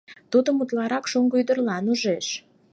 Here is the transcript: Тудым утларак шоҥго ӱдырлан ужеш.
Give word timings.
Тудым 0.31 0.55
утларак 0.61 1.05
шоҥго 1.11 1.35
ӱдырлан 1.41 1.85
ужеш. 1.91 2.27